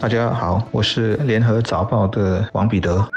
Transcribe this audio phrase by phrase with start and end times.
[0.00, 3.08] 大家好，我是联合早报的王彼得。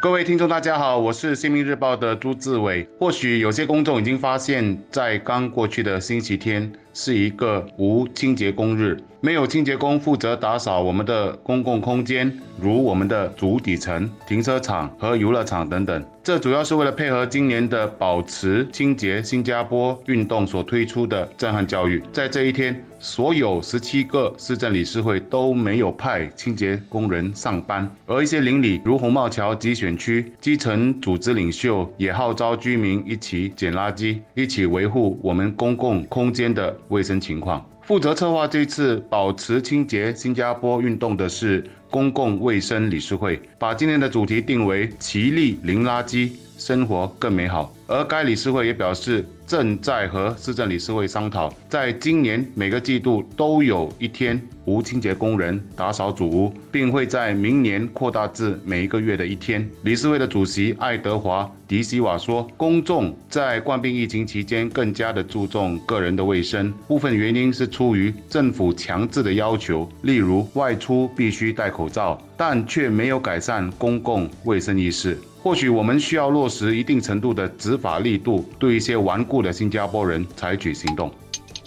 [0.00, 2.88] 各位听众，大家好，我是新民日报的朱志伟。
[2.98, 8.98] 或许有些公众已经发现，在刚过去的星期天是一个无清洁工日。
[9.20, 16.04] 没有清洁工负责打扫我们的公共空间，如我们的主底层、停车场和游乐场等等。
[16.22, 22.00] 这主要是为了配合今年的保持清洁新加坡运动所推出的震撼教育。
[22.12, 37.64] 在这一天，所有十七个市政理事会都没有派清洁工人上班，而一些邻里如红帽桥集选区基层组织领袖也号召居民一起捡垃圾，一起维护我们公共空间的卫生情况。
[37.82, 47.72] 负责策划这次保持清洁新加坡运动的是公共卫生理事会，把今天的主题定为“齐力零垃圾，生活更美好”。
[47.88, 59.66] 而该理事会也表示，正在和市政理事会商讨，在今年每个季度都有一天无清洁工人打扫主屋，并会在明年扩大至每一个月的一天。
[59.84, 81.10] 理事会的主席爱德华·迪西瓦说：“公众在冠病疫情期间更加的注重个人的卫生，部分原因是出于政府强制的要求，例如外出必须戴口罩，但却没有改善公共卫生意识。”或许我们需要落实一定程度的执法力度，对一些顽固的新加坡人采取行动。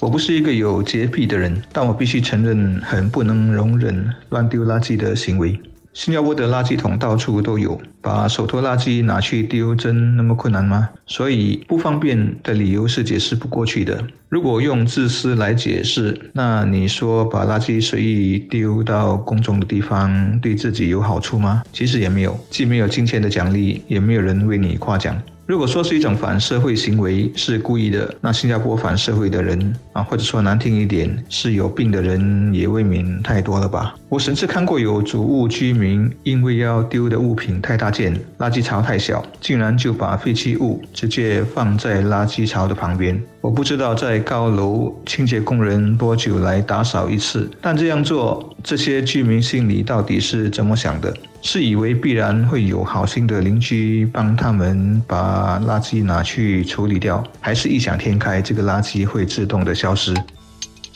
[0.00, 5.58] 我不是一个有洁癖的人，但我必须承认，很不能容忍乱丢垃圾的行为。
[5.92, 10.88] 新加坡的垃圾桶到处都有，把手拖垃圾拿去丢，真那么困难吗？
[11.06, 14.02] 所以不方便的理由是解释不过去的。
[14.30, 21.62] 如果用自私来解释，那你说把垃圾随意丢到公众的地方，对自己有好处吗？
[21.72, 25.14] 其实也没有，既没有金钱的奖励，也没有人为你夸奖。
[25.44, 33.94] 如果说是一种反社会行为，是故意的，那新加坡反社会的人啊，或者说难听一点，是有病的人也未免太多了吧？
[34.12, 43.18] 我甚至看过有主屋居民因为要丢的物品太大件，垃圾槽太小，竟然就把废弃物直接放在垃圾槽的旁边。
[43.40, 51.10] 我不知道在高楼清洁工人多久来打扫一次，但这样做，这些居民心里到底是怎么想的？
[51.40, 60.14] 是以为必然会有好心的邻居帮他们把垃圾拿去处理掉，还是异想天开，这个垃圾会自动的消失？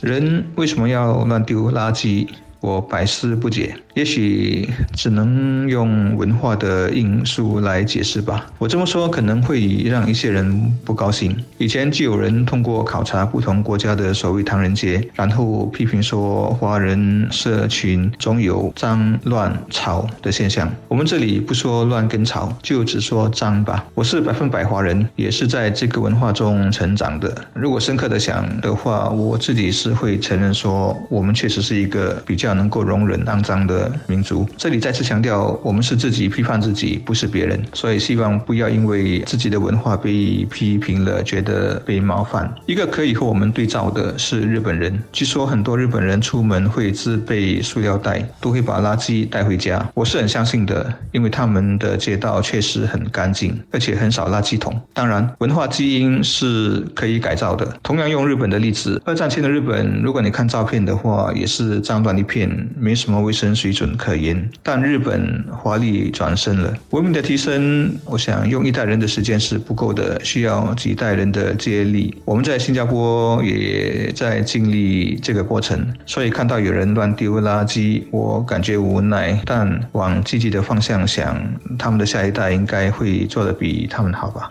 [0.02, 2.28] 人为什么要乱丢垃圾？
[2.66, 3.76] 我百思不解。
[3.94, 8.44] 也许只能用文化的因素来解释吧。
[8.58, 11.34] 我这么说可能会让一些人不高兴。
[11.58, 20.68] 以前就有人通过考察不同国家的所谓唐人街，然后批评说华人社群总有脏乱吵的现象。
[20.88, 23.86] 我们这里不说乱跟吵，就只说脏吧。
[23.94, 27.32] 我是百分百华人，也是在这个文化中成长的。
[27.54, 33.92] 如果深刻的想的话，我自己是会承认说，我们确实是一个比较能够容忍肮脏的。
[34.06, 37.62] 民族，这里再次强调，我们是自己批判自己，不是别人。
[37.72, 42.52] 所以希望不要因为自己的文化被批评了，觉得被冒犯。
[42.66, 49.86] 一个可以和我们对照的是日本人，据说很多日本人出门会自备塑料袋，都会把垃圾带回家。
[49.94, 54.80] 我是很相信的，因为他们的街道确实很干净，而且很少垃圾桶。
[54.92, 57.66] 当然，文化基因是可以改造的。
[57.82, 62.35] 同样用日本的例子，二战前的日本，如果你看照片的话，也是脏乱一片，
[62.76, 63.76] 没什么卫生水。
[63.76, 66.72] 准可言，但日本华丽转身了。
[66.92, 72.16] 文明的提升，我想用一代人的时间是不够的，需要几代人的接力。
[72.24, 79.38] 我们在新加坡也在经历这个过程，所以看到有人乱丢垃圾，我感觉无奈。
[79.44, 81.38] 但往积极的方向想，
[81.78, 84.48] 他们的下一代应该会做得比他们好吧。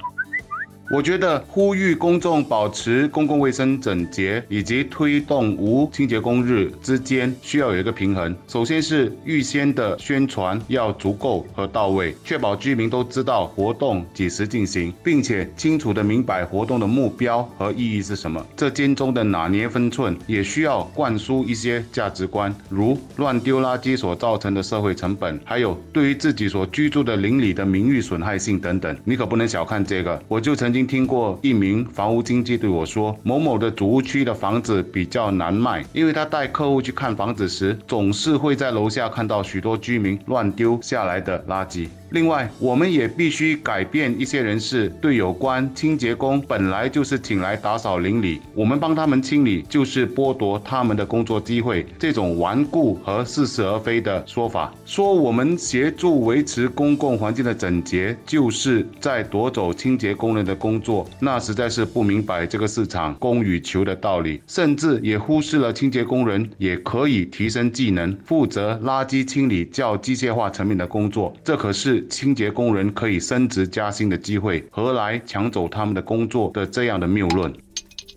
[0.91, 8.35] 我觉得呼吁公众保持公共卫生整洁，以及推动无清洁工日之间需要有一个平衡。
[8.47, 18.45] 首先是预先的宣传要足够和到位，确保居民都知道活动几时进行，并且清楚的明白活动的目标和意义是什么。
[18.55, 28.95] 这间中的拿捏分寸，也需要灌输一些价值观，如乱丢垃圾所造成的社会成本，还有对于自己所居住的邻里的名誉损害性等等。
[29.03, 30.21] 你可不能小看这个。
[30.27, 30.74] 我就曾。
[30.75, 41.87] 曾经听过一名房屋经纪对我说，某某的主屋区的房子比较难卖，因为他带客户去看房子时，总是会在楼下看到许多居民乱丢下来的垃圾。
[42.15, 54.73] 另外，我们也必须改变一些人士对有关清洁工本来就是请来打扫邻里，我们帮他们清理就是剥夺他们的工作机会这种顽固和似是而非的说法。
[54.85, 71.35] 说我们协助维持公共环境的整洁，就是在夺走清洁工人的工作，那实在是不明白这个市场供与求的道理，甚至也忽视了清洁工人也可以提升技能，负责垃圾清理较机械化层面的工作。
[71.43, 77.53] 这可是清洁工人可以升职加薪的机会，何来抢走他们的工作的这样的谬论？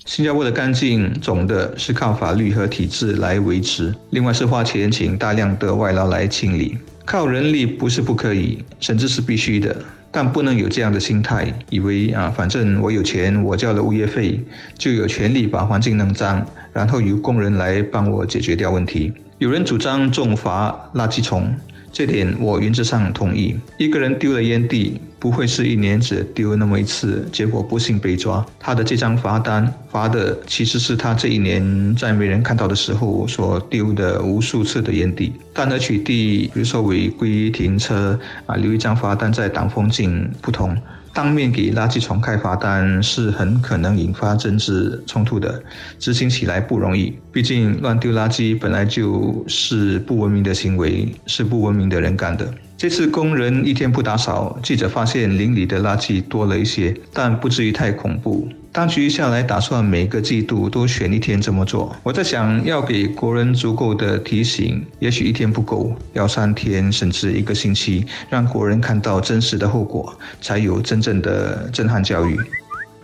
[0.04, 9.76] 新加坡的干净总的是靠法律和体制来维持，另外是花钱请大量的外劳来清理，靠人力不是不可以，甚至是必须的，
[10.10, 14.40] 但不能有这样的心态，以为啊，反正我有钱，我交了物业费，
[14.78, 16.42] 就有权利把环境弄脏，
[16.72, 19.12] 然后由工人来帮我解决掉问题。
[19.36, 21.54] 有人主张重罚垃圾虫。
[21.92, 23.56] 这点我原则上同意。
[23.78, 28.44] 一个人丢了烟蒂，不会是一年只丢那么一次，结果不幸被抓。
[28.58, 35.32] 他的这张罚单罚的其实是他这一年在没人看到的时候所丢的无数次的烟蒂。
[35.52, 40.76] 但而取缔，比如说违规停车啊，留一张罚单在挡风镜不同。
[41.12, 45.62] 当面给垃圾虫开罚单是很可能引发政治冲突的，
[45.98, 47.18] 执行起来不容易。
[47.32, 52.52] 毕竟乱丢垃圾本来就是不文明的行为，是不文明的人干的。
[52.78, 58.48] 这次工人一天不打扫，记者发现邻里的垃圾多了一些，但不至于太恐怖。
[58.70, 61.96] 当局下来打算每个季度都选一天这么做。
[62.04, 72.38] 我在想要给国人足够的提醒，也许一天不够，要三天甚至一个星期，让国人看到真实的后果，才有真正的震撼教育。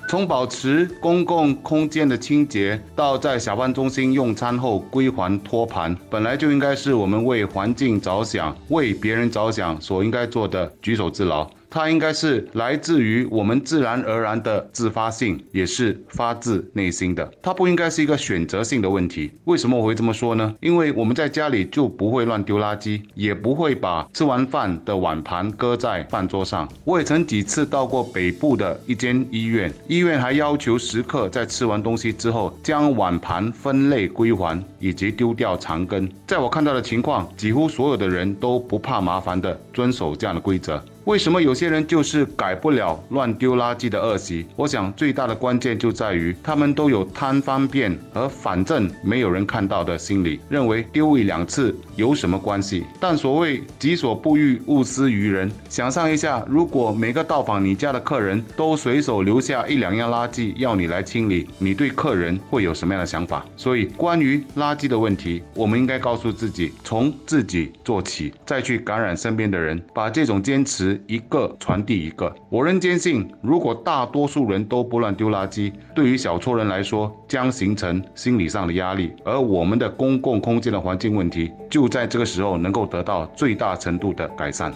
[0.06, 11.48] 从保持公共空间的清洁，到在小贩中心用餐后归还托盘，本来就应该是我们为环境着想、为别人着想所应该做的举手之劳。
[11.74, 17.28] 它应该是来自于我们自然而然的自发性，也是发自内心的。
[17.42, 19.32] 它不应该是一个选择性的问题。
[19.46, 20.54] 为什么我会这么说呢？
[20.60, 26.68] 因为我们在家里就不会乱丢垃圾，也不会把吃完饭的碗盘搁在饭桌上。
[26.84, 36.08] 我也曾几次到过北部的一间医院，医院还要求食客在吃完东西之后，将碗盘分类归还，以及丢掉残羹。
[36.24, 40.80] 在我看到的情况，几乎所有的人都不怕麻烦的遵守这样的规则。
[41.04, 44.46] 为什么有些人就是改不了乱丢垃圾的恶习？
[44.56, 52.84] 我想最大的关键就在于他们都有贪方便和反正没有人看到的心理，认为丢一两次有什么关系？
[52.98, 55.52] 但所谓己所不欲，勿施于人。
[55.68, 63.44] 想象一下，如果每个到访你家的客人都随手留下一两样垃圾要你来清理，你对客人会有什么样的想法？
[63.58, 70.93] 所以，关于垃圾的问题，我们应该告诉自己，从自己做起，再去感染身边的人，把这种坚持。
[71.06, 84.72] 一个传递一个，我仍坚信，如果大多数人都不乱丢垃圾，对于小撮人来说，将形成心理上的压力，而我们的公共空间的环境问题，就在这个时候能够得到最大程度的改善。